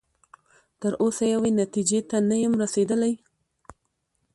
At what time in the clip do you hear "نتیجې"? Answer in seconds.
1.61-1.99